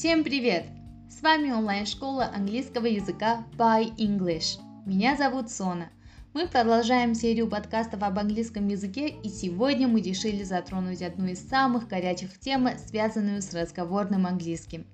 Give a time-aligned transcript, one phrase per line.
[0.00, 0.64] Всем привет!
[1.10, 4.58] С вами онлайн-школа английского языка By English.
[4.86, 5.90] Меня зовут Сона.
[6.32, 11.86] Мы продолжаем серию подкастов об английском языке, и сегодня мы решили затронуть одну из самых
[11.86, 14.86] горячих тем, связанную с разговорным английским.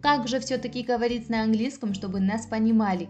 [0.00, 3.08] Как же все-таки говорить на английском, чтобы нас понимали?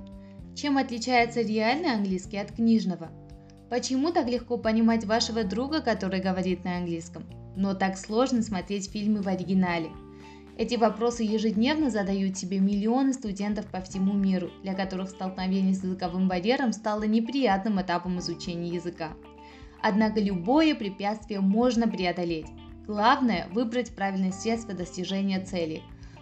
[0.56, 3.10] Чем отличается реальный английский от книжного?
[3.68, 7.24] Почему так легко понимать вашего друга, который говорит на английском,
[7.56, 9.90] но так сложно смотреть фильмы в оригинале?
[10.60, 16.28] Эти вопросы ежедневно задают себе миллионы студентов по всему миру, для которых столкновение с языковым
[16.28, 19.14] барьером стало неприятным этапом изучения языка.
[19.80, 22.48] Однако любое препятствие можно преодолеть.
[22.86, 25.80] Главное– выбрать правильное средство достижения цели.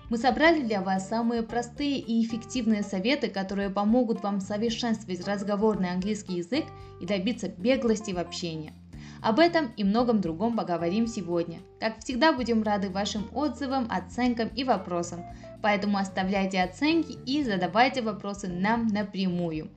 [0.09, 6.35] Мы собрали для вас самые простые и эффективные советы, которые помогут вам совершенствовать разговорный английский
[6.35, 6.65] язык
[7.01, 8.73] и добиться беглости в общении.
[9.21, 11.59] Об этом и многом другом поговорим сегодня.
[11.81, 15.25] Как всегда, будем рады вашим отзывам, оценкам и вопросам.
[15.61, 19.71] Поэтому оставляйте оценки и задавайте вопросы нам напрямую.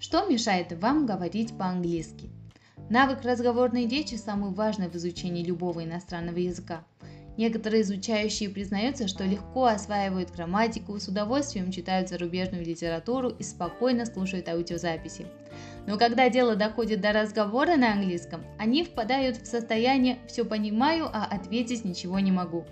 [0.00, 2.30] Что мешает вам говорить по-английски?
[2.90, 6.84] Навык разговорной речи самый важный в изучении любого иностранного языка.
[7.36, 14.48] Некоторые изучающие признаются, что легко осваивают грамматику, с удовольствием читают зарубежную литературу и спокойно слушают
[14.48, 15.26] аудиозаписи.
[15.86, 21.24] Но когда дело доходит до разговора на английском, они впадают в состояние «все понимаю, а
[21.24, 22.66] ответить ничего не могу».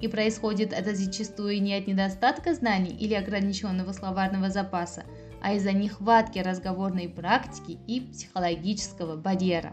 [0.00, 5.04] И происходит это зачастую не от недостатка знаний или ограниченного словарного запаса,
[5.40, 9.72] а из-за нехватки разговорной практики и психологического барьера.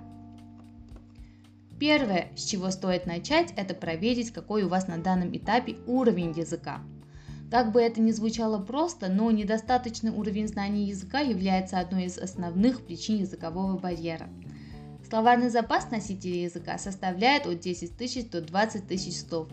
[1.80, 6.82] Первое, с чего стоит начать, это проверить, какой у вас на данном этапе уровень языка.
[7.50, 12.86] Как бы это ни звучало просто, но недостаточный уровень знаний языка является одной из основных
[12.86, 14.28] причин языкового барьера.
[15.10, 19.48] Словарный запас носителя языка составляет от 10 тысяч до 20 тысяч слов.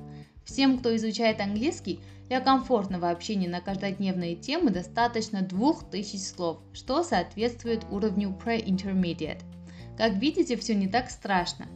[0.44, 7.86] Всем, кто изучает английский, для комфортного общения на каждодневные темы достаточно 2000 слов, что соответствует
[7.90, 9.42] уровню Pre-Intermediate.
[9.96, 11.66] Как видите, все не так страшно.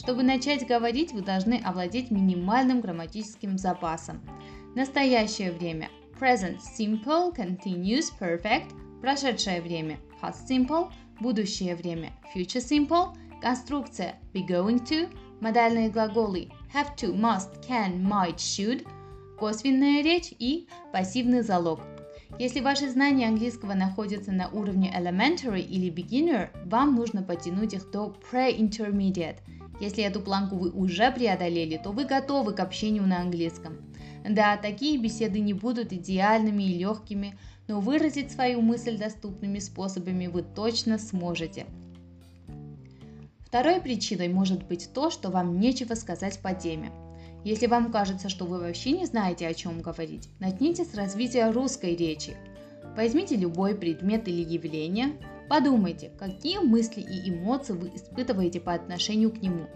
[0.00, 4.20] Чтобы начать говорить, вы должны овладеть минимальным грамматическим запасом–
[4.74, 5.90] Настоящее время.
[6.18, 8.72] Present simple, continuous perfect.
[9.02, 9.98] Прошедшее время.
[10.22, 10.90] Past simple.
[11.20, 12.12] Будущее время.
[12.34, 13.14] Future simple.
[13.42, 15.12] Конструкция be going to.
[15.40, 18.86] Модальные глаголы have to, must, can, might, should.
[19.38, 21.80] Косвенная речь и пассивный залог.
[22.38, 28.16] Если ваши знания английского находятся на уровне elementary или beginner, вам нужно потянуть их до
[28.30, 29.38] pre-intermediate.
[29.80, 33.78] Если эту планку вы уже преодолели, то вы готовы к общению на английском.
[34.28, 40.42] Да, такие беседы не будут идеальными и легкими, но выразить свою мысль доступными способами вы
[40.42, 41.66] точно сможете.
[43.40, 46.92] Второй причиной может быть то, что вам нечего сказать по теме.
[47.42, 51.96] Если вам кажется, что вы вообще не знаете, о чем говорить, начните с развития русской
[51.96, 52.36] речи.
[52.96, 55.14] Возьмите любой предмет или явление,
[55.50, 59.66] подумайте, какие мысли и эмоции вы испытываете по отношению к нему.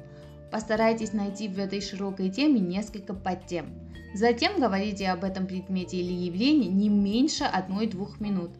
[0.51, 3.67] Постарайтесь найти в этой широкой теме несколько подтем–
[4.15, 8.53] Затем говорите об этом предмете или явлении не меньше 1-2 минут.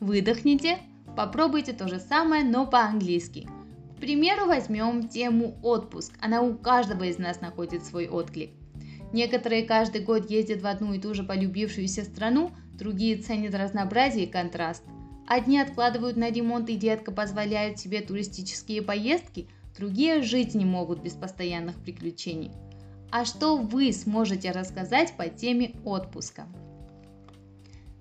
[0.00, 0.78] Выдохните,
[1.14, 3.46] попробуйте то же самое, но по-английски.
[3.96, 6.14] К примеру, возьмем тему отпуск.
[6.22, 8.52] Она у каждого из нас находит свой отклик.
[9.12, 14.30] Некоторые каждый год ездят в одну и ту же полюбившуюся страну, другие ценят разнообразие и
[14.30, 14.82] контраст.
[15.26, 21.12] Одни откладывают на ремонт и детка позволяют себе туристические поездки, другие жить не могут без
[21.12, 22.50] постоянных приключений.
[23.10, 26.46] А что вы сможете рассказать по теме отпуска?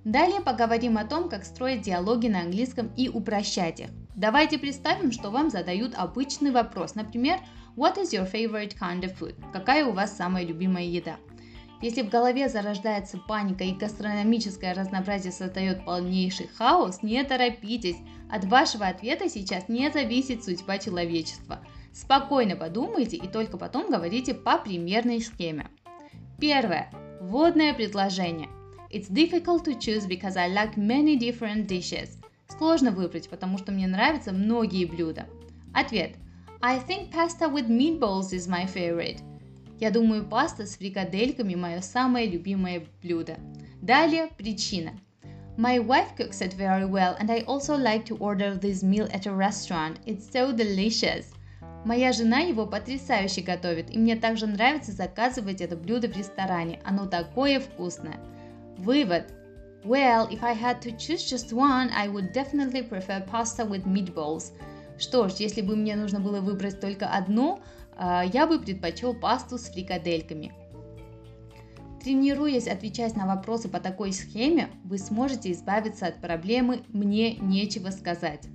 [0.04, 3.90] Далее поговорим о том, как строить диалоги на английском и упрощать их.
[4.16, 7.40] Давайте представим, что вам задают обычный вопрос, например,
[7.78, 9.36] What is your favorite kind of food?
[9.54, 11.16] Какая у вас самая любимая еда?
[11.82, 17.98] Если в голове зарождается паника и гастрономическое разнообразие создает полнейший хаос, не торопитесь.
[18.30, 21.60] От вашего ответа сейчас не зависит судьба человечества–
[21.94, 25.68] Спокойно подумайте и только потом говорите по примерной схеме.
[26.40, 26.90] Первое.
[27.20, 28.50] Вводное предложение.
[28.90, 32.10] It's difficult to choose because I like many different dishes.
[32.58, 35.28] Сложно выбрать, потому что мне нравятся многие блюда.
[35.74, 36.16] Ответ.
[36.62, 39.20] I think pasta with meatballs is my favorite.
[39.82, 43.38] Я думаю, паста с фрикадельками мое самое любимое блюдо.
[43.82, 44.92] Далее причина.
[45.58, 49.26] My wife cooks it very well and I also like to order this meal at
[49.26, 49.98] a restaurant.
[50.06, 51.26] It's so delicious.
[51.84, 56.80] Моя жена его потрясающе готовит, и мне также нравится заказывать это блюдо в ресторане.
[56.84, 58.20] Оно такое вкусное.
[58.78, 59.34] Вывод.
[59.84, 64.52] Well, if I had to choose just one, I would definitely prefer pasta with meatballs.
[65.00, 67.60] Что ж, если бы мне нужно было выбрать только одну,
[68.00, 70.54] я бы предпочел пасту с фрикадельками.
[72.04, 78.48] Тренируясь отвечать на вопросы по такой схеме, вы сможете избавиться от проблемы «мне нечего сказать».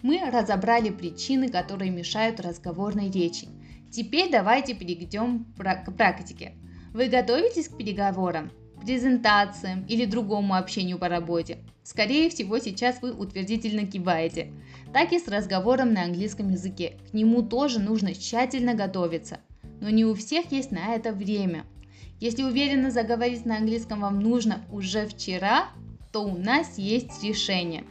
[0.00, 3.48] Мы разобрали причины, которые мешают разговорной речи.
[3.90, 6.54] Теперь давайте перейдем к практике.
[6.92, 11.58] Вы готовитесь к переговорам, презентациям или другому общению по работе?
[11.88, 14.52] Скорее всего, сейчас вы утвердительно киваете.
[14.92, 16.98] Так и с разговором на английском языке.
[17.10, 19.40] К нему тоже нужно тщательно готовиться.
[19.80, 21.64] Но не у всех есть на это время–
[22.20, 25.68] если уверенно заговорить на английском вам нужно уже вчера,
[26.12, 27.84] то у нас есть решение.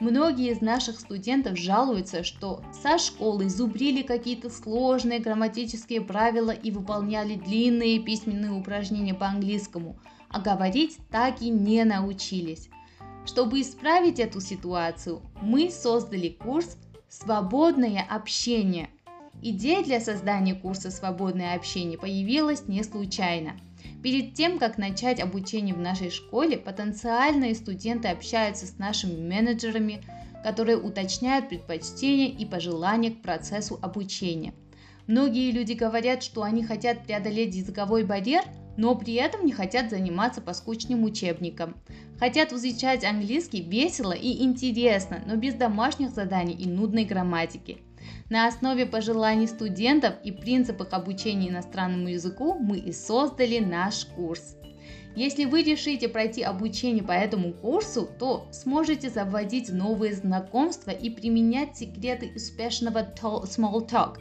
[0.00, 7.36] Многие из наших студентов жалуются, что со школы зубрили какие-то сложные грамматические правила и выполняли
[7.36, 9.98] длинные письменные упражнения по английскому,
[10.28, 12.68] а говорить так и не научились.
[13.28, 16.78] Чтобы исправить эту ситуацию, мы создали курс
[17.10, 18.88] «Свободное общение»,
[19.40, 23.52] Идея для создания курса «Свободное общение» появилась не случайно.
[24.02, 30.02] Перед тем, как начать обучение в нашей школе, потенциальные студенты общаются с нашими менеджерами,
[30.42, 34.54] которые уточняют предпочтения и пожелания к процессу обучения.
[35.08, 38.44] Многие люди говорят, что они хотят преодолеть языковой барьер,
[38.76, 41.74] но при этом не хотят заниматься по скучным учебникам.
[42.20, 47.78] Хотят изучать английский весело и интересно, но без домашних заданий и нудной грамматики–
[48.30, 54.56] на основе пожеланий студентов и принципах обучения иностранному языку мы и создали наш курс.
[55.16, 61.76] Если вы решите пройти обучение по этому курсу, то сможете заводить новые знакомства и применять
[61.76, 64.18] секреты успешного small talk,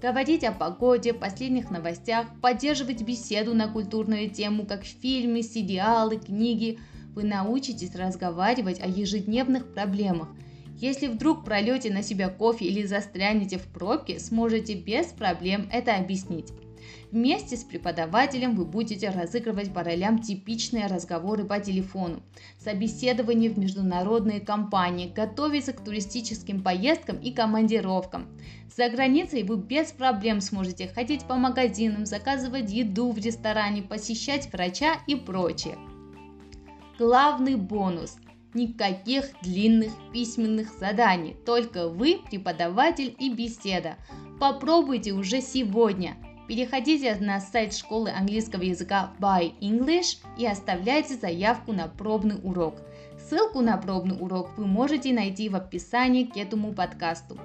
[0.00, 6.78] говорить о погоде, последних новостях, поддерживать беседу на культурную тему, как фильмы, сериалы, книги.
[7.14, 10.28] Вы научитесь разговаривать о ежедневных проблемах–
[10.80, 16.52] если вдруг прольете на себя кофе или застрянете в пробке, сможете без проблем это объяснить.
[17.10, 22.22] Вместе с преподавателем вы будете разыгрывать по ролям типичные разговоры по телефону,
[22.58, 28.26] собеседование в международные компании, готовиться к туристическим поездкам и командировкам.
[28.76, 34.98] За границей вы без проблем сможете ходить по магазинам, заказывать еду в ресторане, посещать врача
[35.06, 35.78] и прочее.
[36.98, 38.16] Главный бонус–
[38.54, 43.96] Никаких длинных письменных заданий, только вы, преподаватель и беседа.
[44.40, 46.16] Попробуйте уже сегодня.
[46.48, 52.76] Переходите на сайт школы английского языка By English и оставляйте заявку на пробный урок.
[53.28, 57.38] Ссылку на пробный урок вы можете найти в описании к этому подкасту.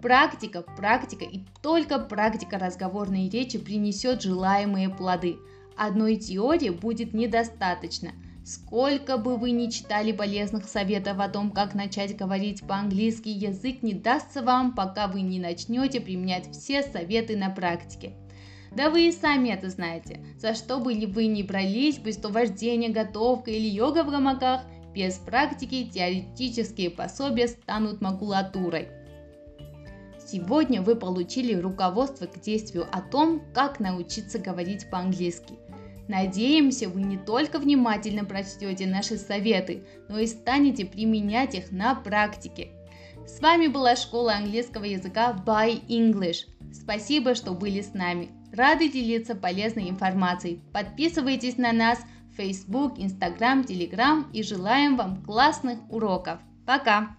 [0.00, 5.38] Практика, практика и только практика разговорной речи принесет желаемые плоды.
[5.76, 8.12] Одной теории будет недостаточно–
[8.46, 13.92] Сколько бы вы ни читали полезных советов о том, как начать говорить по-английски, язык не
[13.92, 18.12] дастся вам, пока вы не начнете применять все советы на практике.
[18.76, 20.20] Да вы и сами это знаете.
[20.38, 24.62] За что бы ли вы ни брались, будь то вождение, готовка или йога в гамаках,
[24.94, 28.88] без практики теоретические пособия станут макулатурой.
[30.26, 35.54] Сегодня вы получили руководство к действию о том, как научиться говорить по-английски–
[36.08, 42.68] Надеемся, вы не только внимательно прочтете наши советы, но и станете применять их на практике.
[43.26, 46.46] С вами была школа английского языка By English.
[46.72, 48.35] Спасибо, что были с нами.
[48.56, 50.60] Рады делиться полезной информацией.
[50.72, 51.98] Подписывайтесь на нас
[52.32, 56.40] в Facebook, Instagram, Telegram и желаем вам классных уроков.
[56.64, 57.16] Пока!